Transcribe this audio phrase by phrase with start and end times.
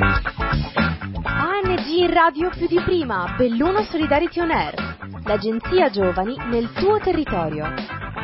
[0.00, 7.66] ANG in radio più di prima, Belluno Solidarity On Air, l'agenzia giovani nel tuo territorio.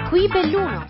[0.09, 0.87] Qui Belluno.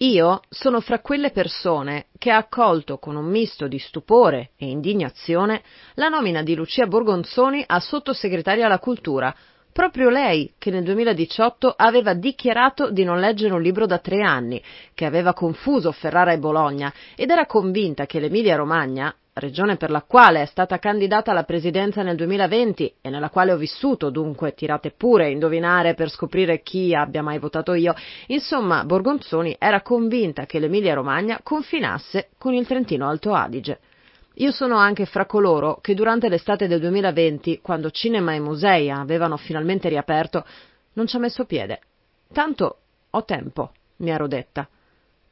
[0.00, 5.62] Io sono fra quelle persone che ha accolto con un misto di stupore e indignazione
[5.94, 9.34] la nomina di Lucia Borgonzoni a sottosegretaria alla cultura,
[9.76, 14.62] proprio lei che nel 2018 aveva dichiarato di non leggere un libro da tre anni,
[14.94, 20.00] che aveva confuso Ferrara e Bologna ed era convinta che l'Emilia Romagna, regione per la
[20.00, 24.94] quale è stata candidata alla presidenza nel 2020 e nella quale ho vissuto, dunque tirate
[24.96, 27.94] pure a indovinare per scoprire chi abbia mai votato io,
[28.28, 33.78] insomma Borgonzoni era convinta che l'Emilia Romagna confinasse con il Trentino Alto Adige.
[34.38, 39.38] Io sono anche fra coloro che durante l'estate del 2020, quando cinema e musei avevano
[39.38, 40.44] finalmente riaperto,
[40.94, 41.80] non ci ha messo piede.
[42.30, 44.68] Tanto ho tempo, mi ero detta.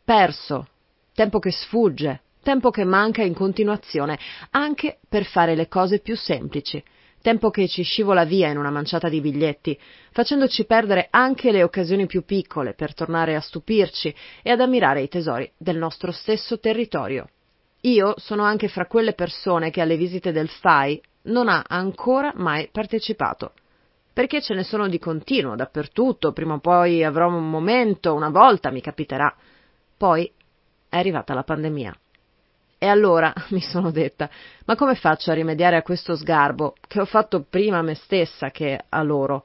[0.02, 0.68] Perso,
[1.12, 4.18] tempo che sfugge, tempo che manca in continuazione,
[4.50, 6.82] anche per fare le cose più semplici,
[7.20, 9.78] tempo che ci scivola via in una manciata di biglietti,
[10.12, 15.08] facendoci perdere anche le occasioni più piccole per tornare a stupirci e ad ammirare i
[15.08, 17.28] tesori del nostro stesso territorio.
[17.86, 22.68] Io sono anche fra quelle persone che alle visite del FAI non ha ancora mai
[22.72, 23.52] partecipato.
[24.10, 28.70] Perché ce ne sono di continuo, dappertutto, prima o poi avrò un momento, una volta
[28.70, 29.34] mi capiterà.
[29.96, 30.30] Poi
[30.88, 31.94] è arrivata la pandemia.
[32.78, 34.30] E allora mi sono detta,
[34.64, 38.50] ma come faccio a rimediare a questo sgarbo che ho fatto prima a me stessa
[38.50, 39.42] che a loro?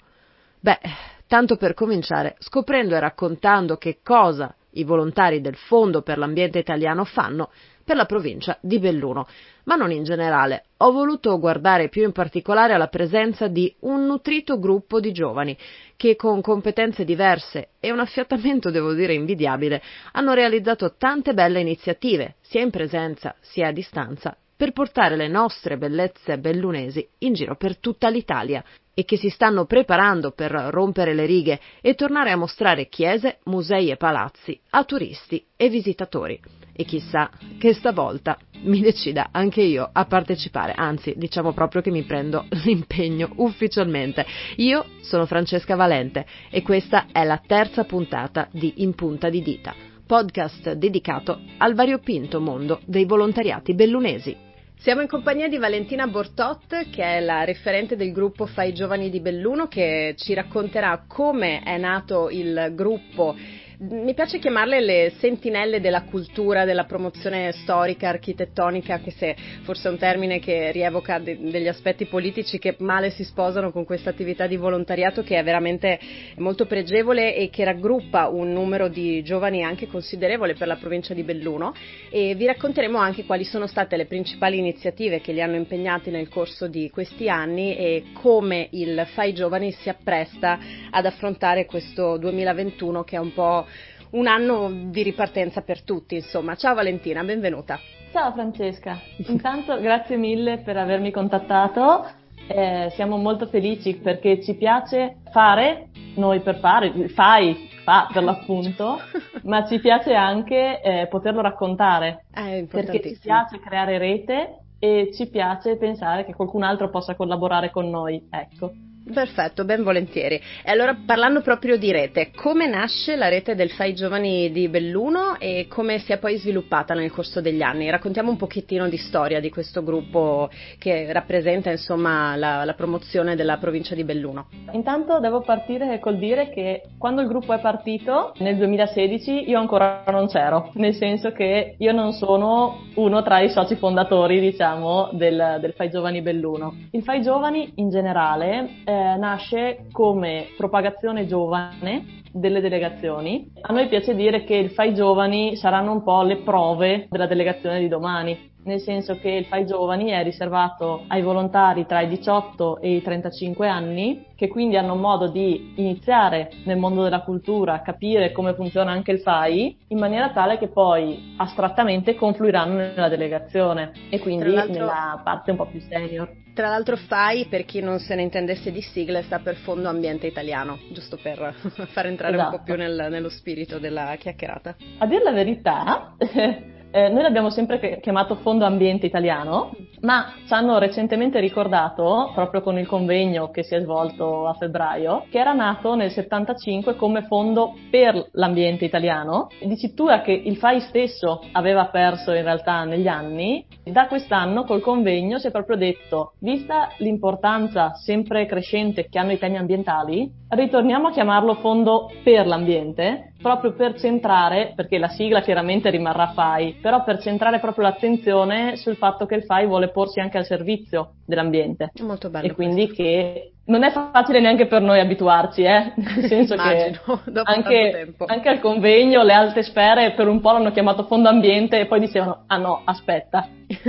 [0.61, 0.79] Beh,
[1.27, 7.03] tanto per cominciare, scoprendo e raccontando che cosa i volontari del Fondo per l'ambiente italiano
[7.03, 7.49] fanno
[7.83, 9.27] per la provincia di Belluno,
[9.63, 10.65] ma non in generale.
[10.77, 15.57] Ho voluto guardare più in particolare alla presenza di un nutrito gruppo di giovani
[15.95, 22.35] che con competenze diverse e un affiatamento, devo dire, invidiabile, hanno realizzato tante belle iniziative,
[22.41, 27.77] sia in presenza sia a distanza, per portare le nostre bellezze bellunesi in giro per
[27.77, 28.61] tutta l'Italia
[28.93, 33.89] e che si stanno preparando per rompere le righe e tornare a mostrare chiese, musei
[33.89, 36.37] e palazzi a turisti e visitatori
[36.73, 42.03] e chissà che stavolta mi decida anche io a partecipare, anzi diciamo proprio che mi
[42.03, 44.25] prendo l'impegno ufficialmente.
[44.57, 49.73] Io sono Francesca Valente e questa è la terza puntata di In Punta di Dita,
[50.05, 54.47] podcast dedicato al variopinto mondo dei volontariati bellunesi.
[54.81, 59.19] Siamo in compagnia di Valentina Bortot, che è la referente del gruppo Fai Giovani di
[59.19, 63.35] Belluno, che ci racconterà come è nato il gruppo
[63.81, 69.91] mi piace chiamarle le sentinelle della cultura, della promozione storica, architettonica, anche se forse è
[69.91, 74.47] un termine che rievoca de- degli aspetti politici che male si sposano con questa attività
[74.47, 75.97] di volontariato che è veramente
[76.39, 81.23] molto pregevole e che raggruppa un numero di giovani anche considerevole per la provincia di
[81.23, 81.73] Belluno.
[82.09, 86.27] E vi racconteremo anche quali sono state le principali iniziative che li hanno impegnati nel
[86.27, 90.59] corso di questi anni e come il Fai Giovani si appresta
[90.89, 93.67] ad affrontare questo 2021 che è un po'
[94.11, 96.55] un anno di ripartenza per tutti, insomma.
[96.55, 97.79] Ciao Valentina, benvenuta.
[98.11, 102.07] Ciao Francesca, intanto grazie mille per avermi contattato.
[102.47, 108.97] Eh, siamo molto felici perché ci piace fare, noi per fare, fai, fa per l'appunto,
[109.43, 112.25] ma ci piace anche eh, poterlo raccontare.
[112.33, 117.69] Eh, perché ci piace creare rete e ci piace pensare che qualcun altro possa collaborare
[117.69, 118.71] con noi, ecco.
[119.11, 120.39] Perfetto, ben volentieri.
[120.63, 125.37] E allora parlando proprio di rete, come nasce la rete del FAI Giovani di Belluno
[125.39, 127.89] e come si è poi sviluppata nel corso degli anni?
[127.89, 133.57] Raccontiamo un pochettino di storia di questo gruppo che rappresenta insomma la, la promozione della
[133.57, 134.47] provincia di Belluno.
[134.71, 140.03] Intanto devo partire col dire che quando il gruppo è partito nel 2016 io ancora
[140.07, 145.57] non c'ero, nel senso che io non sono uno tra i soci fondatori diciamo del,
[145.59, 146.75] del FAI Giovani Belluno.
[146.91, 153.51] Il FAI Giovani in generale eh, eh, nasce come propagazione giovane delle delegazioni.
[153.61, 157.79] A noi piace dire che il Fai Giovani saranno un po' le prove della delegazione
[157.79, 162.79] di domani nel senso che il Fai Giovani è riservato ai volontari tra i 18
[162.81, 168.31] e i 35 anni, che quindi hanno modo di iniziare nel mondo della cultura, capire
[168.31, 174.19] come funziona anche il Fai, in maniera tale che poi astrattamente confluiranno nella delegazione e
[174.19, 176.47] quindi nella parte un po' più senior.
[176.53, 180.27] Tra l'altro FAI, per chi non se ne intendesse di sigle, sta per Fondo Ambiente
[180.27, 181.55] Italiano, giusto per
[181.87, 182.51] far entrare esatto.
[182.51, 184.75] un po' più nel, nello spirito della chiacchierata.
[184.97, 186.15] A dire la verità,
[186.91, 189.71] Eh, noi l'abbiamo sempre chiamato Fondo Ambiente Italiano,
[190.01, 195.25] ma ci hanno recentemente ricordato, proprio con il convegno che si è svolto a febbraio,
[195.29, 201.41] che era nato nel 75 come Fondo per l'Ambiente Italiano, dicitura che il FAI stesso
[201.51, 203.63] aveva perso in realtà negli anni.
[203.83, 209.37] Da quest'anno col convegno si è proprio detto, vista l'importanza sempre crescente che hanno i
[209.37, 215.89] temi ambientali, ritorniamo a chiamarlo Fondo per l'Ambiente, proprio per centrare, perché la sigla chiaramente
[215.89, 220.37] rimarrà FAI, però per centrare proprio l'attenzione sul fatto che il FAI vuole porsi anche
[220.37, 221.91] al servizio dell'ambiente.
[222.01, 222.47] Molto bello.
[222.47, 223.03] E quindi questo.
[223.03, 225.93] che non è facile neanche per noi abituarci, eh?
[225.95, 226.99] nel senso che
[227.43, 231.85] anche, anche, al convegno le alte sfere per un po' l'hanno chiamato fondo ambiente e
[231.85, 233.47] poi dicevano ah no, aspetta,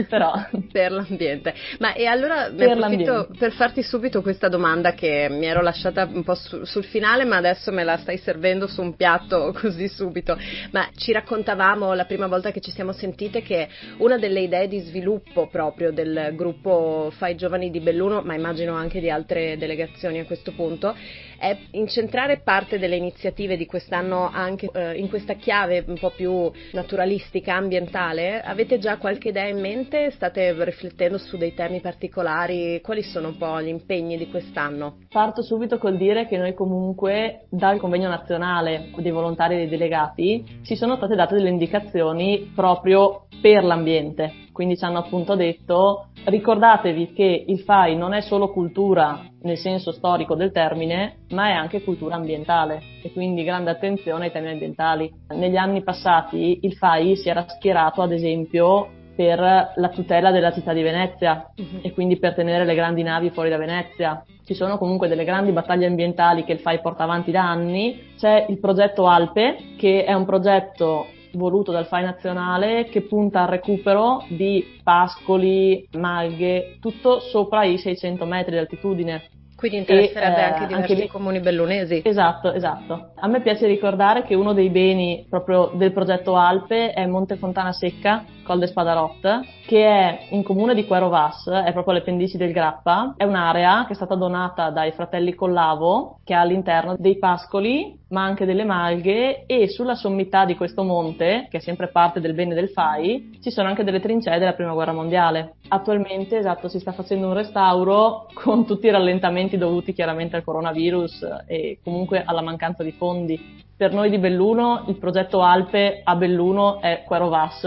[0.09, 0.33] però...
[0.71, 1.55] per l'ambiente.
[1.79, 6.35] Ma e allora per, per farti subito questa domanda che mi ero lasciata un po'
[6.35, 10.37] su, sul finale ma adesso me la stai servendo su un piatto così subito.
[10.71, 14.81] Ma ci raccontavamo la prima volta che ci siamo sentite che una delle idee di
[14.81, 20.25] sviluppo proprio del gruppo Fai Giovani di Belluno, ma immagino anche di altre delegazioni a
[20.25, 20.95] questo punto,
[21.41, 26.51] è incentrare parte delle iniziative di quest'anno anche eh, in questa chiave un po' più
[26.73, 28.43] naturalistica, ambientale.
[28.43, 30.11] Avete già qualche idea in mente?
[30.11, 32.83] State riflettendo su dei temi particolari?
[32.83, 34.99] Quali sono un po' gli impegni di quest'anno?
[35.11, 40.61] Parto subito col dire che noi comunque dal convegno nazionale dei volontari e dei delegati
[40.63, 44.49] ci sono state date delle indicazioni proprio per l'ambiente.
[44.53, 49.93] Quindi ci hanno appunto detto ricordatevi che il FAI non è solo cultura nel senso
[49.93, 55.11] storico del termine, ma è anche cultura ambientale e quindi grande attenzione ai temi ambientali.
[55.29, 59.39] Negli anni passati il FAI si era schierato ad esempio per
[59.75, 61.81] la tutela della città di Venezia uh-huh.
[61.83, 64.25] e quindi per tenere le grandi navi fuori da Venezia.
[64.45, 68.15] Ci sono comunque delle grandi battaglie ambientali che il FAI porta avanti da anni.
[68.19, 73.49] C'è il progetto Alpe, che è un progetto voluto dal FAI nazionale che punta al
[73.49, 79.23] recupero di pascoli, malghe, tutto sopra i 600 metri di altitudine.
[79.61, 82.01] Quindi interesserebbe e, anche eh, diversi anche comuni bellunesi.
[82.03, 83.11] Esatto, esatto.
[83.17, 87.71] A me piace ricordare che uno dei beni proprio del progetto Alpe è Monte Fontana
[87.73, 92.39] Secca, Col de Spadarot, che è in comune di Quero Vas, è proprio alle pendici
[92.39, 93.15] del Grappa.
[93.17, 98.25] È un'area che è stata donata dai fratelli Collavo, che ha all'interno dei pascoli, ma
[98.25, 102.55] anche delle malghe, e sulla sommità di questo monte, che è sempre parte del bene
[102.55, 105.55] del FAI, ci sono anche delle trincee della Prima Guerra Mondiale.
[105.69, 111.45] Attualmente, esatto, si sta facendo un restauro con tutti i rallentamenti dovuti chiaramente al coronavirus
[111.47, 113.63] e comunque alla mancanza di fondi.
[113.77, 117.65] Per noi di Belluno il progetto Alpe a Belluno è Querovas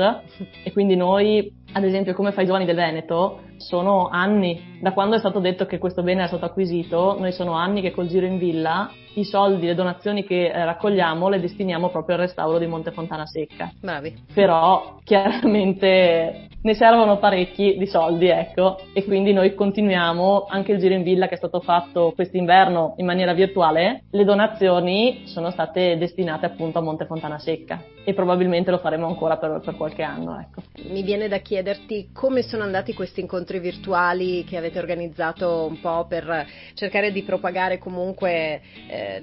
[0.63, 5.19] e quindi noi, ad esempio, come fai giovani del Veneto, sono anni, da quando è
[5.19, 8.38] stato detto che questo bene è stato acquisito, noi sono anni che col giro in
[8.38, 12.91] villa i soldi, le donazioni che eh, raccogliamo le destiniamo proprio al restauro di Monte
[12.91, 13.71] Fontana Secca.
[13.80, 14.13] Bravi.
[14.33, 20.94] Però chiaramente ne servono parecchi di soldi, ecco, e quindi noi continuiamo anche il giro
[20.94, 26.45] in villa che è stato fatto quest'inverno in maniera virtuale, le donazioni sono state destinate
[26.45, 30.62] appunto a Monte Fontana Secca e probabilmente lo faremo ancora per, per qualche anno, ecco.
[30.89, 36.06] Mi viene da chiederti come sono andati questi incontri virtuali che avete organizzato un po'
[36.08, 39.22] per cercare di propagare comunque eh,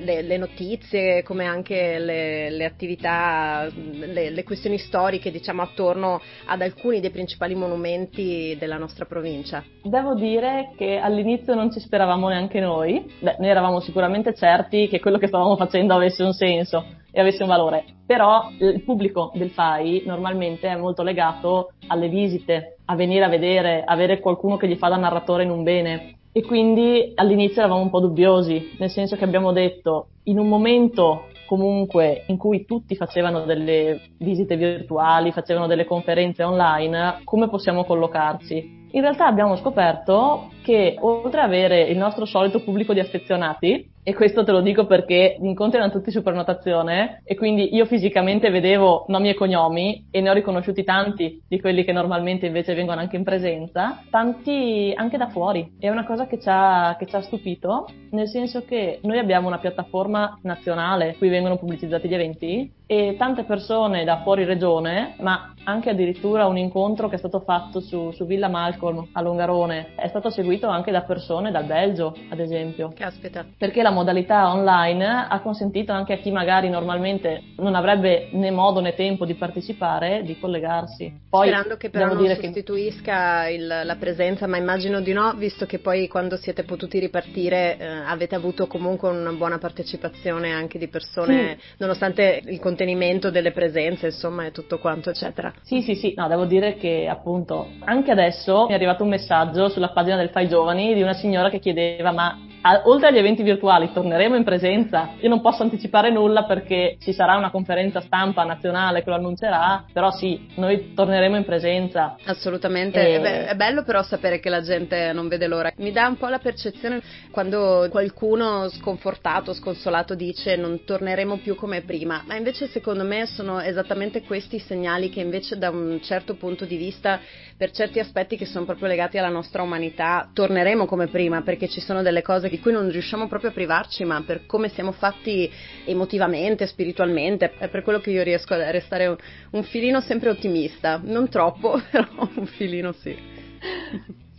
[0.00, 6.62] le, le, notizie, come anche le, le attività, le, le questioni storiche diciamo attorno ad
[6.62, 9.64] alcuni dei principali monumenti della nostra provincia?
[9.82, 15.00] Devo dire che all'inizio non ci speravamo neanche noi, Beh, noi eravamo sicuramente certi che
[15.00, 19.50] quello che stavamo facendo avesse un senso e avesse un valore, però il pubblico del
[19.50, 24.76] FAI normalmente è molto legato alle visite, a venire a vedere, avere qualcuno che gli
[24.76, 26.18] fa da narratore in un bene.
[26.32, 31.26] E quindi all'inizio eravamo un po' dubbiosi, nel senso che abbiamo detto in un momento
[31.46, 38.80] comunque in cui tutti facevano delle visite virtuali, facevano delle conferenze online, come possiamo collocarci?
[38.92, 44.14] In realtà abbiamo scoperto che oltre ad avere il nostro solito pubblico di affezionati, e
[44.14, 48.50] questo te lo dico perché gli incontri erano tutti su prenotazione e quindi io fisicamente
[48.50, 53.00] vedevo nomi e cognomi e ne ho riconosciuti tanti di quelli che normalmente invece vengono
[53.00, 55.76] anche in presenza, tanti anche da fuori.
[55.78, 59.46] È una cosa che ci ha, che ci ha stupito, nel senso che noi abbiamo
[59.46, 65.54] una piattaforma nazionale, qui vengono pubblicizzati gli eventi e tante persone da fuori regione, ma
[65.64, 70.08] anche addirittura un incontro che è stato fatto su, su Villa Malcolm a Longarone, è
[70.08, 72.92] stato seguito seguito anche da persone dal Belgio, ad esempio.
[72.94, 73.44] Caspita.
[73.56, 78.80] Perché la modalità online ha consentito anche a chi magari normalmente non avrebbe né modo
[78.80, 81.20] né tempo di partecipare di collegarsi.
[81.30, 83.52] Poi, Sperando che però non sostituisca che...
[83.52, 87.86] il, la presenza, ma immagino di no, visto che poi quando siete potuti ripartire eh,
[87.86, 91.74] avete avuto comunque una buona partecipazione anche di persone, sì.
[91.78, 95.52] nonostante il contenimento delle presenze, insomma, e tutto quanto, eccetera.
[95.62, 99.68] Sì, sì, sì, no, devo dire che appunto anche adesso mi è arrivato un messaggio
[99.68, 103.42] sulla pagina del Fai Giovani di una signora che chiedeva ma a, oltre agli eventi
[103.42, 105.14] virtuali torneremo in presenza?
[105.20, 109.84] Io non posso anticipare nulla perché ci sarà una conferenza stampa nazionale che lo annuncerà,
[109.92, 112.16] però sì, noi torneremo in presenza.
[112.24, 113.20] Assolutamente, e...
[113.20, 115.72] è, è bello però sapere che la gente non vede l'ora.
[115.78, 117.00] Mi dà un po' la percezione
[117.32, 123.60] quando qualcuno sconfortato, sconsolato dice non torneremo più come prima, ma invece secondo me sono
[123.60, 127.18] esattamente questi segnali che invece da un certo punto di vista,
[127.56, 131.80] per certi aspetti che sono proprio legati alla nostra umanità, torneremo come prima perché ci
[131.80, 135.50] sono delle cose di cui non riusciamo proprio a privarci, ma per come siamo fatti
[135.84, 139.16] emotivamente, spiritualmente, è per quello che io riesco a restare un,
[139.50, 143.16] un filino sempre ottimista, non troppo, però un filino sì.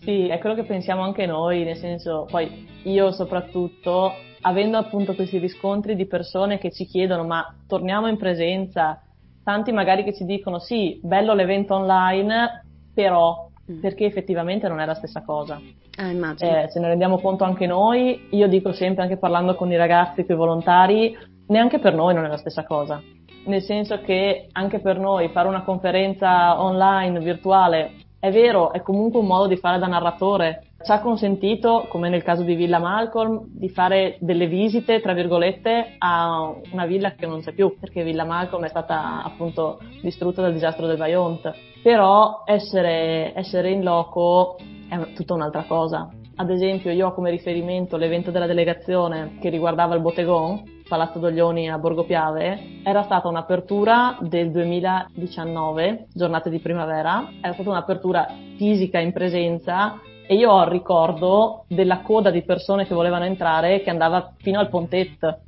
[0.01, 5.37] Sì, è quello che pensiamo anche noi, nel senso, poi io soprattutto, avendo appunto questi
[5.37, 9.01] riscontri di persone che ci chiedono ma torniamo in presenza,
[9.43, 13.79] tanti magari che ci dicono sì, bello l'evento online, però Mm.
[13.79, 15.61] perché effettivamente non è la stessa cosa.
[15.95, 19.77] Ah, eh, ce ne rendiamo conto anche noi, io dico sempre anche parlando con i
[19.77, 21.17] ragazzi, con i volontari,
[21.47, 23.01] neanche per noi non è la stessa cosa.
[23.45, 29.19] Nel senso che anche per noi fare una conferenza online, virtuale, è vero, è comunque
[29.19, 30.63] un modo di fare da narratore.
[30.83, 35.95] Ci ha consentito, come nel caso di Villa Malcolm, di fare delle visite, tra virgolette,
[35.97, 40.53] a una villa che non c'è più, perché Villa Malcolm è stata appunto distrutta dal
[40.53, 44.55] disastro del Vajont però essere, essere in loco
[44.87, 46.09] è tutta un'altra cosa.
[46.35, 51.69] Ad esempio, io ho come riferimento l'evento della delegazione che riguardava il Bottegon, Palazzo Doglioni
[51.69, 58.99] a Borgo Piave, era stata un'apertura del 2019, giornate di primavera, era stata un'apertura fisica
[58.99, 63.89] in presenza e io ho il ricordo della coda di persone che volevano entrare che
[63.89, 65.39] andava fino al Pontet.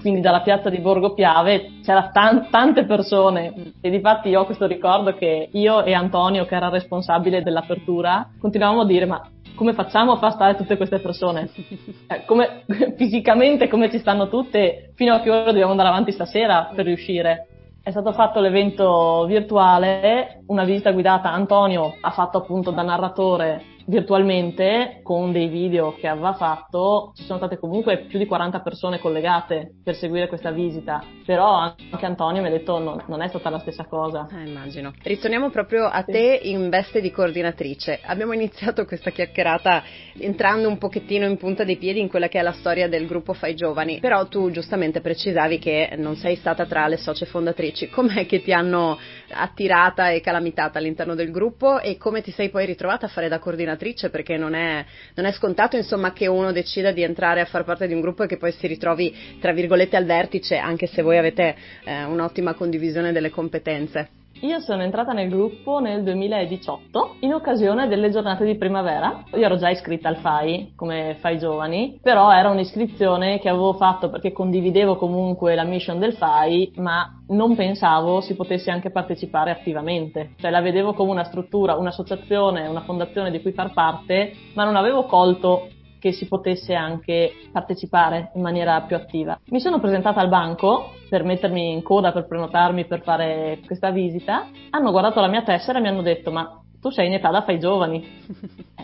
[0.00, 3.72] Quindi dalla piazza di Borgo Piave c'erano tan- tante persone.
[3.80, 8.28] E di fatti io ho questo ricordo che io e Antonio, che era responsabile dell'apertura,
[8.38, 11.50] continuavamo a dire ma come facciamo a far stare tutte queste persone?
[12.08, 12.62] Eh, come,
[12.96, 17.48] fisicamente come ci stanno tutte, fino a che ora dobbiamo andare avanti stasera per riuscire?
[17.82, 25.00] È stato fatto l'evento virtuale, una visita guidata, Antonio ha fatto appunto da narratore virtualmente
[25.02, 29.70] con dei video che aveva fatto ci sono state comunque più di 40 persone collegate
[29.82, 31.02] per seguire questa visita.
[31.24, 34.92] Però anche Antonio mi ha detto no, non è stata la stessa cosa eh, immagino.
[35.02, 36.12] Ritorniamo proprio a sì.
[36.12, 38.00] te in veste di coordinatrice.
[38.02, 39.82] Abbiamo iniziato questa chiacchierata
[40.18, 43.32] entrando un pochettino in punta dei piedi in quella che è la storia del gruppo
[43.32, 44.00] Fai Giovani.
[44.00, 47.88] Però tu giustamente precisavi che non sei stata tra le socie fondatrici.
[47.88, 48.98] Com'è che ti hanno
[49.30, 53.38] attirata e calamitata all'interno del gruppo e come ti sei poi ritrovata a fare da
[53.38, 53.75] coordinatrice
[54.10, 57.86] perché non è, non è scontato insomma che uno decida di entrare a far parte
[57.86, 61.18] di un gruppo e che poi si ritrovi tra virgolette al vertice anche se voi
[61.18, 61.54] avete
[61.84, 64.24] eh, un'ottima condivisione delle competenze.
[64.40, 69.24] Io sono entrata nel gruppo nel 2018 in occasione delle giornate di primavera.
[69.32, 74.10] Io ero già iscritta al FAI come FAI Giovani, però era un'iscrizione che avevo fatto
[74.10, 80.34] perché condividevo comunque la mission del FAI, ma non pensavo si potesse anche partecipare attivamente.
[80.36, 84.76] Cioè la vedevo come una struttura, un'associazione, una fondazione di cui far parte, ma non
[84.76, 85.68] avevo colto
[86.06, 89.36] che si potesse anche partecipare in maniera più attiva.
[89.46, 94.48] Mi sono presentata al banco per mettermi in coda per prenotarmi per fare questa visita,
[94.70, 97.42] hanno guardato la mia tessera e mi hanno detto ma tu sei in età da
[97.42, 98.06] fai giovani.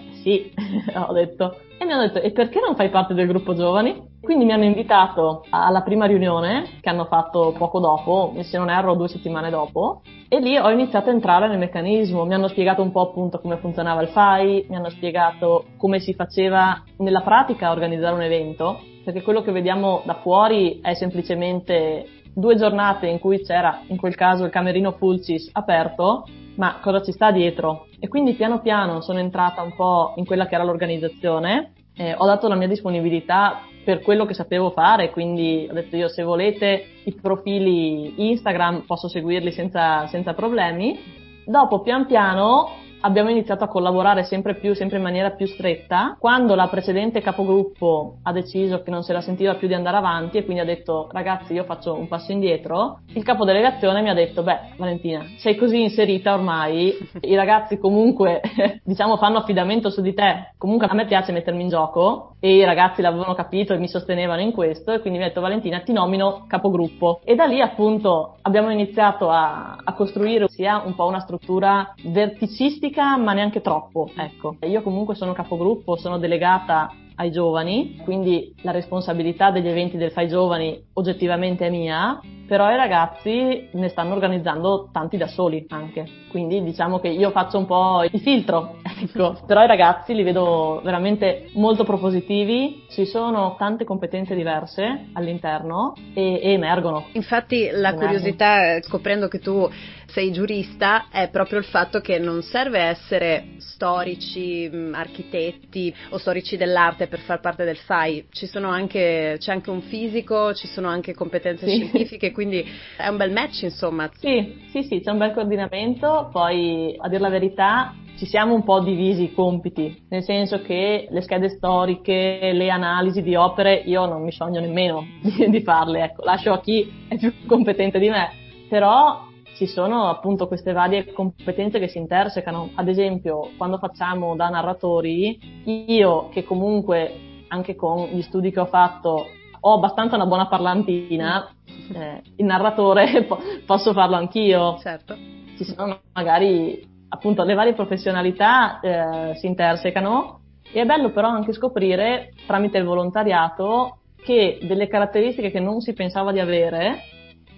[0.22, 0.52] sì,
[0.94, 1.56] ho detto.
[1.78, 4.10] E mi hanno detto, e perché non fai parte del gruppo giovani?
[4.20, 8.94] Quindi mi hanno invitato alla prima riunione che hanno fatto poco dopo, se non erro
[8.94, 12.24] due settimane dopo, e lì ho iniziato a entrare nel meccanismo.
[12.24, 16.14] Mi hanno spiegato un po' appunto come funzionava il FAI, mi hanno spiegato come si
[16.14, 22.54] faceva nella pratica organizzare un evento, perché quello che vediamo da fuori è semplicemente due
[22.54, 26.26] giornate in cui c'era in quel caso il camerino Fulcis aperto,
[26.62, 27.86] ma cosa ci sta dietro?
[27.98, 32.24] E quindi piano piano sono entrata un po' in quella che era l'organizzazione, eh, ho
[32.24, 36.84] dato la mia disponibilità per quello che sapevo fare, quindi ho detto io se volete
[37.02, 41.00] i profili Instagram posso seguirli senza, senza problemi.
[41.44, 42.70] Dopo pian piano
[43.02, 48.18] abbiamo iniziato a collaborare sempre più, sempre in maniera più stretta, quando la precedente capogruppo
[48.22, 51.08] ha deciso che non se la sentiva più di andare avanti e quindi ha detto
[51.12, 55.82] ragazzi io faccio un passo indietro, il capodelegazione mi ha detto beh Valentina sei così
[55.82, 58.40] inserita ormai, i ragazzi comunque
[58.84, 62.64] diciamo fanno affidamento su di te, comunque a me piace mettermi in gioco e i
[62.64, 65.92] ragazzi l'avevano capito e mi sostenevano in questo e quindi mi ha detto Valentina ti
[65.92, 71.20] nomino capogruppo e da lì appunto abbiamo iniziato a, a costruire sia un po' una
[71.20, 74.56] struttura verticistica ma neanche troppo, ecco.
[74.66, 80.26] Io comunque sono capogruppo, sono delegata ai giovani, quindi la responsabilità degli eventi del Fai
[80.26, 82.20] Giovani oggettivamente è mia,
[82.52, 87.56] però i ragazzi ne stanno organizzando tanti da soli anche, quindi diciamo che io faccio
[87.56, 89.40] un po' il filtro, ecco.
[89.46, 96.40] però i ragazzi li vedo veramente molto propositivi, ci sono tante competenze diverse all'interno e,
[96.42, 97.06] e emergono.
[97.12, 98.06] Infatti la emergono.
[98.06, 99.66] curiosità, scoprendo che tu
[100.12, 107.06] sei giurista è proprio il fatto che non serve essere storici, architetti o storici dell'arte
[107.06, 108.26] per far parte del FAI,
[108.60, 111.76] anche, c'è anche un fisico, ci sono anche competenze sì.
[111.76, 112.64] scientifiche, quindi
[112.96, 114.10] è un bel match insomma.
[114.18, 118.64] Sì, sì, sì, c'è un bel coordinamento, poi a dire la verità ci siamo un
[118.64, 124.06] po' divisi i compiti, nel senso che le schede storiche, le analisi di opere, io
[124.06, 125.04] non mi sogno nemmeno
[125.48, 128.30] di, farle, ecco, lascio a chi è più competente di me,
[128.68, 132.70] però ci sono appunto queste varie competenze che si intersecano.
[132.74, 135.38] Ad esempio, quando facciamo da narratori,
[135.86, 139.26] io che comunque anche con gli studi che ho fatto
[139.64, 141.48] ho abbastanza una buona parlantina,
[141.94, 144.78] eh, il narratore po- posso farlo anch'io.
[144.78, 145.16] Certo.
[145.56, 150.40] Ci sono magari appunto le varie professionalità eh, si intersecano
[150.72, 155.92] e è bello però anche scoprire tramite il volontariato che delle caratteristiche che non si
[155.92, 157.00] pensava di avere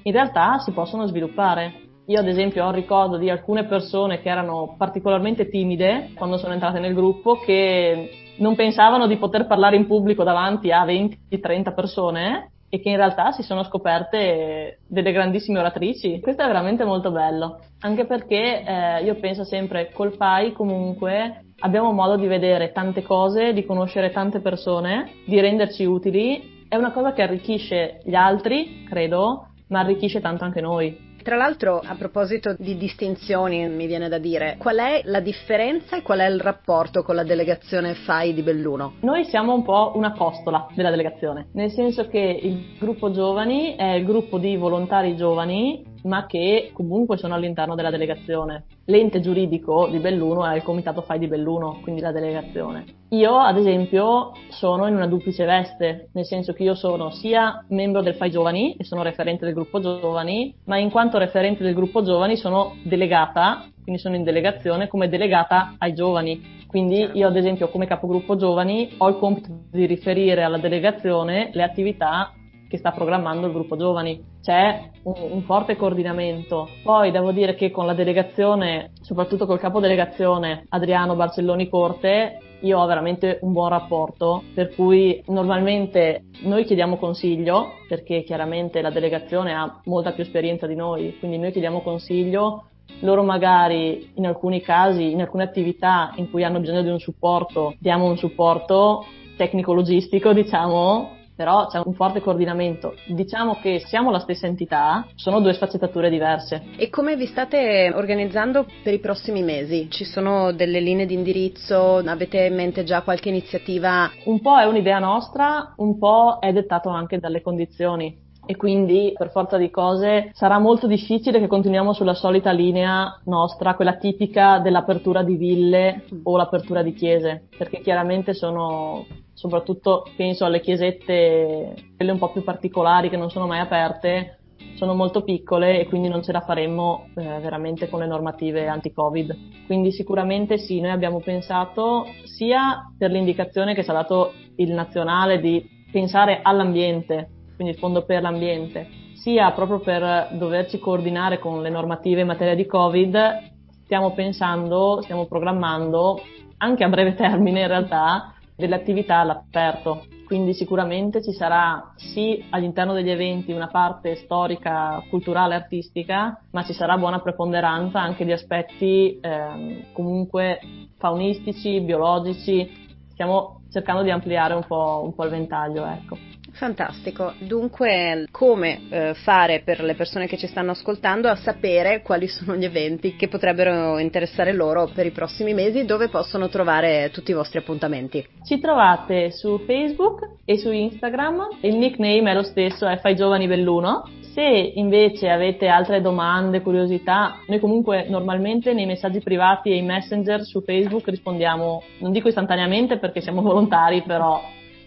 [0.02, 1.82] in realtà si possono sviluppare.
[2.06, 6.52] Io ad esempio ho il ricordo di alcune persone che erano particolarmente timide quando sono
[6.52, 12.50] entrate nel gruppo che non pensavano di poter parlare in pubblico davanti a 20-30 persone
[12.68, 16.18] e che in realtà si sono scoperte delle grandissime oratrici.
[16.20, 21.92] Questo è veramente molto bello, anche perché eh, io penso sempre col FAI comunque abbiamo
[21.92, 26.64] modo di vedere tante cose, di conoscere tante persone, di renderci utili.
[26.68, 31.13] È una cosa che arricchisce gli altri, credo, ma arricchisce tanto anche noi.
[31.24, 36.02] Tra l'altro, a proposito di distinzioni, mi viene da dire, qual è la differenza e
[36.02, 38.96] qual è il rapporto con la delegazione FAI di Belluno?
[39.00, 43.94] Noi siamo un po' una costola della delegazione, nel senso che il gruppo giovani è
[43.94, 48.64] il gruppo di volontari giovani ma che comunque sono all'interno della delegazione.
[48.86, 52.84] L'ente giuridico di Belluno è il comitato FAI di Belluno, quindi la delegazione.
[53.10, 58.02] Io, ad esempio, sono in una duplice veste, nel senso che io sono sia membro
[58.02, 62.02] del FAI Giovani e sono referente del gruppo Giovani, ma in quanto referente del gruppo
[62.02, 66.62] Giovani sono delegata, quindi sono in delegazione come delegata ai giovani.
[66.66, 67.18] Quindi certo.
[67.18, 72.32] io, ad esempio, come capogruppo Giovani ho il compito di riferire alla delegazione le attività
[72.74, 74.20] che sta programmando il gruppo giovani.
[74.42, 76.68] C'è un, un, forte coordinamento.
[76.82, 82.80] Poi devo dire che con la delegazione, soprattutto col capo delegazione Adriano Barcelloni Corte, io
[82.80, 89.54] ho veramente un buon rapporto, per cui normalmente noi chiediamo consiglio, perché chiaramente la delegazione
[89.54, 92.64] ha molta più esperienza di noi, quindi noi chiediamo consiglio,
[93.00, 97.74] loro magari in alcuni casi, in alcune attività in cui hanno bisogno di un supporto,
[97.78, 99.04] diamo un supporto
[99.36, 102.94] tecnico-logistico, diciamo, però c'è un forte coordinamento.
[103.06, 106.62] Diciamo che siamo la stessa entità, sono due sfaccettature diverse.
[106.76, 109.88] E come vi state organizzando per i prossimi mesi?
[109.90, 111.96] Ci sono delle linee di indirizzo?
[111.96, 114.10] Avete in mente già qualche iniziativa?
[114.24, 119.30] Un po' è un'idea nostra, un po' è dettato anche dalle condizioni e quindi per
[119.30, 125.22] forza di cose sarà molto difficile che continuiamo sulla solita linea nostra, quella tipica dell'apertura
[125.22, 132.18] di ville o l'apertura di chiese, perché chiaramente sono soprattutto penso alle chiesette, quelle un
[132.18, 134.38] po' più particolari che non sono mai aperte,
[134.76, 139.66] sono molto piccole e quindi non ce la faremmo eh, veramente con le normative anti-Covid.
[139.66, 145.40] Quindi sicuramente sì, noi abbiamo pensato sia per l'indicazione che ci ha dato il nazionale
[145.40, 151.70] di pensare all'ambiente, quindi il fondo per l'ambiente, sia proprio per doverci coordinare con le
[151.70, 153.52] normative in materia di Covid,
[153.84, 156.20] stiamo pensando, stiamo programmando
[156.58, 162.92] anche a breve termine in realtà delle attività all'aperto, quindi sicuramente ci sarà sì all'interno
[162.92, 169.18] degli eventi una parte storica, culturale, artistica, ma ci sarà buona preponderanza anche di aspetti
[169.20, 170.60] eh, comunque
[170.98, 172.70] faunistici, biologici,
[173.12, 175.84] stiamo cercando di ampliare un po', un po il ventaglio.
[175.86, 176.33] Ecco.
[176.54, 177.34] Fantastico.
[177.38, 182.54] Dunque, come eh, fare per le persone che ci stanno ascoltando a sapere quali sono
[182.54, 187.34] gli eventi che potrebbero interessare loro per i prossimi mesi, dove possono trovare tutti i
[187.34, 188.24] vostri appuntamenti?
[188.44, 191.48] Ci trovate su Facebook e su Instagram.
[191.62, 194.08] Il nickname è lo stesso, è Fai Giovani Belluno.
[194.32, 200.42] Se invece avete altre domande, curiosità, noi comunque normalmente nei messaggi privati e in messenger
[200.42, 204.40] su Facebook rispondiamo, non dico istantaneamente perché siamo volontari, però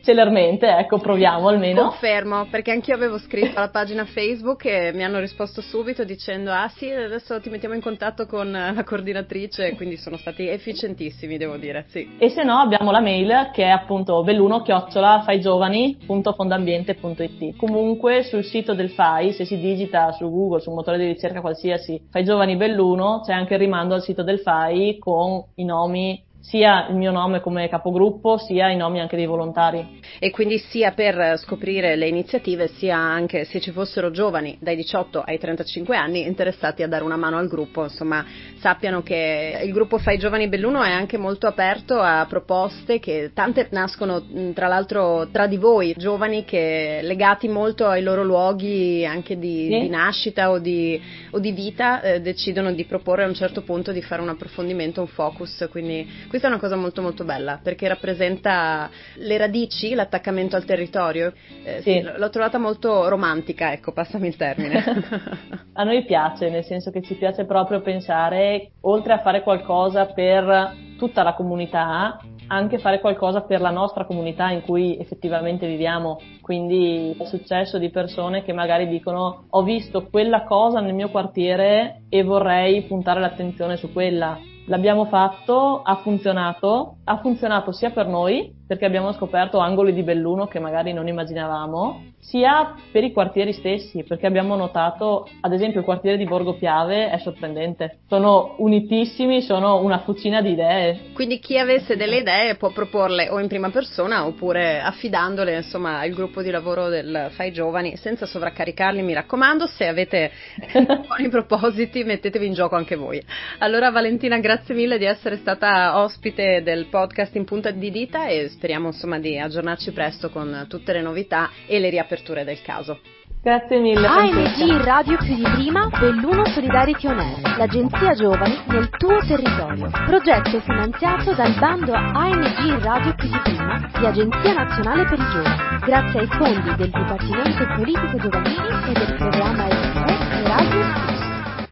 [0.08, 1.90] celermente, ecco, proviamo almeno.
[1.90, 6.70] Confermo, perché anch'io avevo scritto alla pagina Facebook e mi hanno risposto subito dicendo ah
[6.70, 11.84] sì, adesso ti mettiamo in contatto con la coordinatrice, quindi sono stati efficientissimi, devo dire,
[11.90, 12.16] sì.
[12.18, 17.58] E se no abbiamo la mail che è appunto belluno chiocciola faigiovani.fondambiente.it.
[17.58, 21.42] Comunque sul sito del FAI, se si digita su Google, su un motore di ricerca
[21.42, 26.24] qualsiasi, Fai Giovani Belluno, c'è anche il rimando al sito del FAI con i nomi
[26.48, 30.00] sia il mio nome come capogruppo sia i nomi anche dei volontari.
[30.18, 35.22] E quindi sia per scoprire le iniziative sia anche se ci fossero giovani dai 18
[35.22, 38.26] ai 35 anni interessati a dare una mano al gruppo, insomma
[38.60, 43.68] sappiano che il gruppo Fai Giovani Belluno è anche molto aperto a proposte che tante
[43.72, 49.68] nascono tra l'altro tra di voi, giovani che legati molto ai loro luoghi anche di,
[49.70, 49.80] sì.
[49.82, 51.00] di nascita o di,
[51.32, 55.02] o di vita eh, decidono di proporre a un certo punto di fare un approfondimento,
[55.02, 56.08] un focus, quindi
[56.38, 61.34] questa è una cosa molto molto bella perché rappresenta le radici, l'attaccamento al territorio.
[61.64, 61.94] Eh, sì.
[61.94, 62.12] sì.
[62.16, 64.84] l'ho trovata molto romantica, ecco, passami il termine.
[65.74, 70.76] a noi piace, nel senso che ci piace proprio pensare, oltre a fare qualcosa per
[70.98, 76.20] tutta la comunità, anche fare qualcosa per la nostra comunità in cui effettivamente viviamo.
[76.42, 82.04] Quindi è successo di persone che magari dicono ho visto quella cosa nel mio quartiere
[82.10, 84.38] e vorrei puntare l'attenzione su quella
[84.70, 90.48] L'abbiamo fatto, ha funzionato, ha funzionato sia per noi, perché abbiamo scoperto angoli di Belluno
[90.48, 95.86] che magari non immaginavamo, sia per i quartieri stessi, perché abbiamo notato, ad esempio, il
[95.86, 98.00] quartiere di Borgo Piave è sorprendente.
[98.10, 101.12] Sono unitissimi, sono una fucina di idee.
[101.14, 106.12] Quindi chi avesse delle idee può proporle o in prima persona oppure affidandole, insomma, al
[106.12, 109.66] gruppo di lavoro del Fai Giovani, senza sovraccaricarli, mi raccomando.
[109.66, 110.32] Se avete
[111.08, 113.24] buoni propositi, mettetevi in gioco anche voi.
[113.60, 116.96] Allora, Valentina, grazie mille di essere stata ospite del podcast
[117.38, 121.80] in punta di dita e speriamo insomma di aggiornarci presto con tutte le novità e
[121.80, 123.00] le riaperture del caso.
[123.42, 124.06] Grazie mille.
[124.06, 129.90] ANG Radio più di prima, Belluno Solidarity On Air, l'agenzia giovani nel tuo territorio.
[130.06, 135.80] Progetto finanziato dal bando ANG Radio più di prima di Agenzia Nazionale per i Giovani,
[135.86, 139.68] grazie ai fondi del Dipartimento Politico Giovanili e del programma